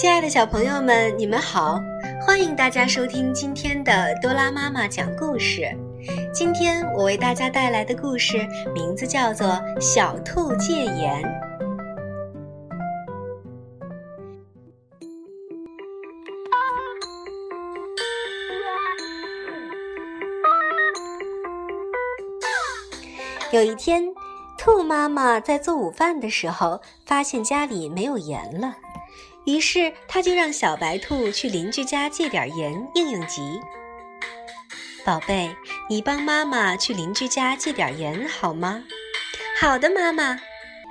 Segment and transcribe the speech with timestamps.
[0.00, 1.78] 亲爱的小朋友们，你们好！
[2.26, 5.70] 欢迎大家收听今天的多拉妈妈讲故事。
[6.32, 8.38] 今天我为大家带来的故事
[8.72, 9.46] 名字叫做
[9.78, 11.22] 《小兔戒严》。
[23.52, 24.04] 有一天，
[24.56, 28.74] 兔妈妈在做午饭的时候，发现家里没有盐了。
[29.46, 33.60] 于是，他就让小白兔去邻居家借点盐应应急。
[35.04, 35.54] 宝贝，
[35.88, 38.84] 你帮妈妈去邻居家借点盐好吗？
[39.58, 40.38] 好的，妈妈。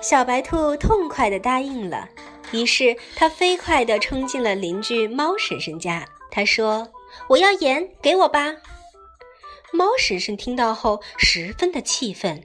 [0.00, 2.08] 小白兔痛快地答应了。
[2.52, 6.06] 于是，它飞快地冲进了邻居猫婶婶家。
[6.30, 6.88] 他说
[7.28, 8.54] ：“我要盐，给我吧。”
[9.72, 12.44] 猫婶婶听到后十分的气愤：“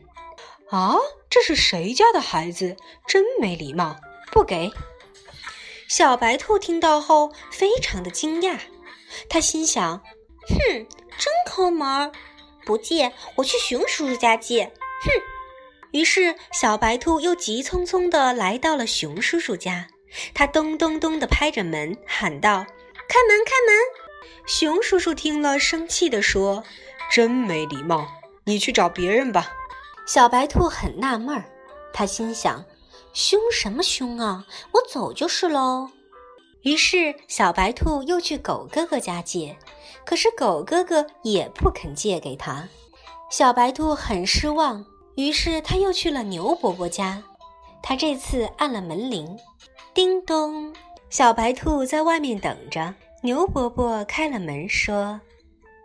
[0.71, 0.95] 啊，
[1.29, 2.75] 这是谁家的孩子？
[3.05, 3.97] 真没礼貌，
[4.31, 4.71] 不给！”
[5.91, 8.57] 小白兔听到后非常的惊讶，
[9.27, 10.01] 他心想
[10.47, 10.55] ：“哼，
[11.17, 12.13] 真抠门儿，
[12.65, 14.71] 不借我去熊叔叔家借。”
[15.03, 15.11] 哼！
[15.91, 19.89] 于是小白兔又急匆匆地来到了熊叔叔家，
[20.33, 22.65] 他咚咚咚地拍着门喊道
[23.09, 23.75] ：“开门，开门！”
[24.47, 26.63] 熊叔叔听了生气地说
[27.11, 28.07] ：“真没礼貌，
[28.45, 29.51] 你去找别人吧。”
[30.07, 31.43] 小白兔很纳闷儿，
[31.91, 32.63] 他心想。
[33.13, 34.45] 凶什么凶啊！
[34.71, 35.89] 我走就是喽。
[36.61, 39.57] 于是小白兔又去狗哥哥家借，
[40.05, 42.67] 可是狗哥哥也不肯借给他。
[43.29, 44.85] 小白兔很失望，
[45.15, 47.23] 于是他又去了牛伯伯家。
[47.81, 49.37] 他这次按了门铃，
[49.93, 50.73] 叮咚，
[51.09, 52.93] 小白兔在外面等着。
[53.23, 55.19] 牛伯伯开了门，说：“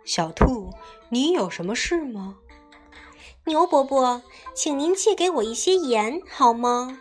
[0.05, 0.71] 小兔，
[1.09, 2.35] 你有什么事吗？”
[3.45, 4.21] 牛伯伯，
[4.53, 6.99] 请您借给我一些盐好吗？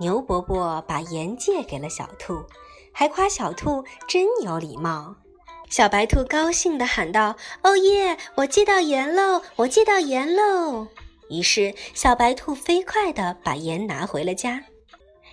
[0.00, 2.42] 牛伯伯把盐借给了小兔，
[2.90, 5.14] 还夸小兔真有礼貌。
[5.68, 8.16] 小白兔高兴地喊道：“哦耶！
[8.36, 9.42] 我借到盐喽！
[9.56, 10.88] 我借到盐喽！”
[11.28, 14.64] 于是小白兔飞快地把盐拿回了家。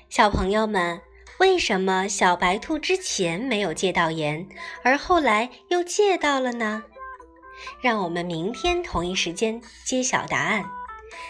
[0.10, 1.00] 小朋友们，
[1.40, 4.46] 为什么小白兔之前没有借到盐，
[4.84, 6.84] 而后来又借到了呢？
[7.82, 10.66] 让我们明天同一时间揭晓答案。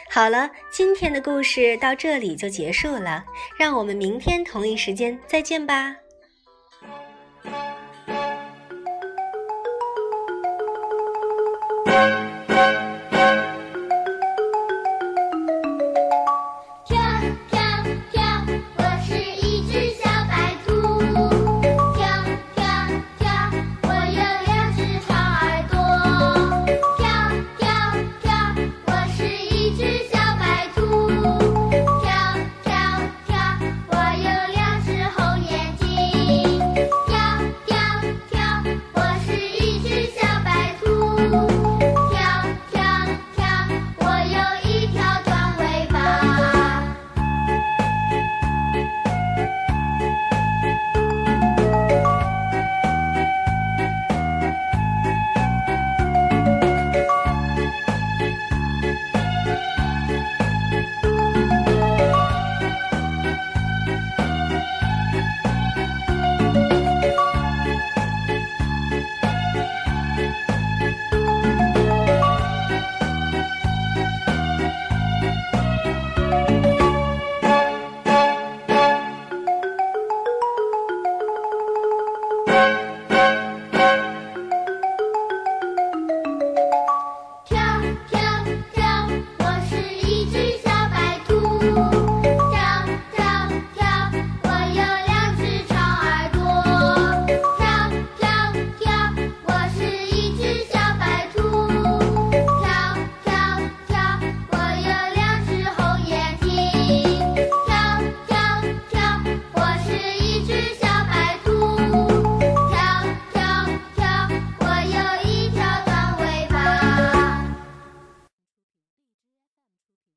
[0.10, 3.24] 好了今天的故事到这里就结束了
[3.58, 5.96] 让我们明天同一时间再见吧。